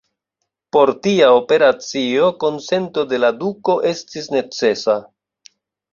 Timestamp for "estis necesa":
3.93-5.01